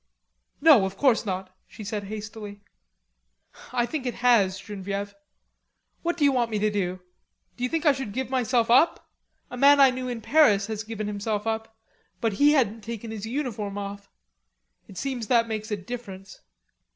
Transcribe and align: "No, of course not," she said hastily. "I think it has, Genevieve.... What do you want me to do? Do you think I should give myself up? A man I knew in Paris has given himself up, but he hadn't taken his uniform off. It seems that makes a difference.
"No, 0.61 0.83
of 0.85 0.97
course 0.97 1.27
not," 1.27 1.55
she 1.67 1.83
said 1.83 2.05
hastily. 2.05 2.61
"I 3.71 3.85
think 3.85 4.07
it 4.07 4.15
has, 4.15 4.59
Genevieve.... 4.59 5.13
What 6.01 6.17
do 6.17 6.23
you 6.23 6.31
want 6.31 6.49
me 6.49 6.57
to 6.57 6.71
do? 6.71 7.01
Do 7.55 7.63
you 7.63 7.69
think 7.69 7.85
I 7.85 7.91
should 7.91 8.11
give 8.11 8.27
myself 8.31 8.71
up? 8.71 9.11
A 9.51 9.57
man 9.57 9.79
I 9.79 9.91
knew 9.91 10.07
in 10.07 10.19
Paris 10.21 10.65
has 10.65 10.83
given 10.83 11.05
himself 11.05 11.45
up, 11.45 11.77
but 12.19 12.33
he 12.33 12.53
hadn't 12.53 12.81
taken 12.81 13.11
his 13.11 13.27
uniform 13.27 13.77
off. 13.77 14.09
It 14.87 14.97
seems 14.97 15.27
that 15.27 15.47
makes 15.47 15.69
a 15.69 15.77
difference. 15.77 16.41